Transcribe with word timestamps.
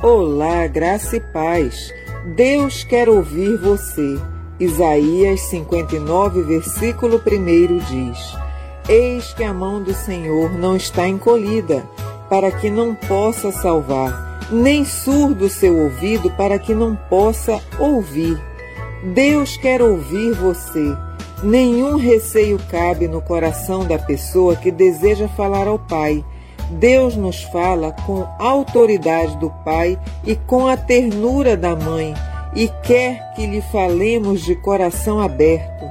Olá, 0.00 0.64
graça 0.68 1.16
e 1.16 1.20
paz. 1.20 1.92
Deus 2.36 2.84
quer 2.84 3.08
ouvir 3.08 3.56
você. 3.56 4.16
Isaías 4.60 5.40
59, 5.40 6.42
versículo 6.42 7.20
1 7.26 7.78
diz: 7.78 8.36
Eis 8.88 9.34
que 9.34 9.42
a 9.42 9.52
mão 9.52 9.82
do 9.82 9.92
Senhor 9.92 10.52
não 10.52 10.76
está 10.76 11.08
encolhida, 11.08 11.82
para 12.30 12.52
que 12.52 12.70
não 12.70 12.94
possa 12.94 13.50
salvar, 13.50 14.40
nem 14.52 14.84
surdo 14.84 15.48
seu 15.48 15.76
ouvido 15.76 16.30
para 16.30 16.60
que 16.60 16.72
não 16.76 16.94
possa 16.94 17.60
ouvir. 17.76 18.40
Deus 19.02 19.56
quer 19.56 19.82
ouvir 19.82 20.32
você. 20.34 20.96
Nenhum 21.42 21.96
receio 21.96 22.56
cabe 22.70 23.08
no 23.08 23.20
coração 23.20 23.84
da 23.84 23.98
pessoa 23.98 24.54
que 24.54 24.70
deseja 24.70 25.26
falar 25.26 25.66
ao 25.66 25.76
Pai. 25.76 26.24
Deus 26.70 27.16
nos 27.16 27.42
fala 27.44 27.92
com 28.06 28.26
autoridade 28.38 29.36
do 29.38 29.50
Pai 29.64 29.98
e 30.24 30.36
com 30.36 30.66
a 30.66 30.76
ternura 30.76 31.56
da 31.56 31.74
mãe, 31.74 32.14
e 32.54 32.68
quer 32.82 33.32
que 33.34 33.46
lhe 33.46 33.60
falemos 33.60 34.42
de 34.42 34.54
coração 34.56 35.20
aberto, 35.20 35.84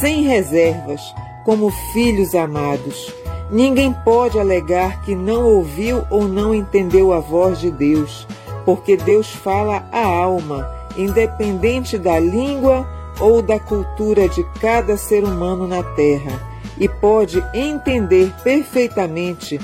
sem 0.00 0.22
reservas, 0.22 1.14
como 1.44 1.70
filhos 1.92 2.34
amados. 2.34 3.12
Ninguém 3.50 3.92
pode 4.04 4.38
alegar 4.38 5.02
que 5.02 5.14
não 5.14 5.44
ouviu 5.44 6.04
ou 6.10 6.28
não 6.28 6.54
entendeu 6.54 7.12
a 7.12 7.18
voz 7.18 7.58
de 7.58 7.70
Deus, 7.70 8.26
porque 8.64 8.96
Deus 8.96 9.28
fala 9.28 9.88
a 9.90 10.04
alma 10.04 10.68
independente 10.96 11.98
da 11.98 12.18
língua 12.18 12.86
ou 13.18 13.42
da 13.42 13.58
cultura 13.58 14.28
de 14.28 14.42
cada 14.60 14.96
ser 14.96 15.24
humano 15.24 15.66
na 15.66 15.82
Terra, 15.82 16.40
e 16.78 16.88
pode 16.88 17.44
entender 17.52 18.32
perfeitamente 18.42 19.60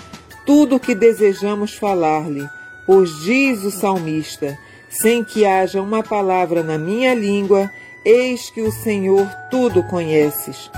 tudo 0.47 0.77
o 0.77 0.81
que 0.81 0.95
desejamos 0.95 1.75
falar-lhe, 1.75 2.49
pois 2.87 3.11
diz 3.21 3.65
o 3.65 3.71
salmista: 3.71 4.57
sem 4.89 5.23
que 5.25 5.45
haja 5.45 5.83
uma 5.83 6.03
palavra 6.03 6.63
na 6.63 6.79
minha 6.79 7.13
língua, 7.13 7.71
eis 8.05 8.49
que 8.51 8.63
o 8.63 8.71
Senhor 8.71 9.29
tudo 9.51 9.83
conheces. 9.83 10.71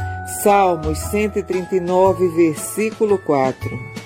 Salmos 0.43 0.99
139, 1.11 2.29
versículo 2.29 3.19
4. 3.19 3.98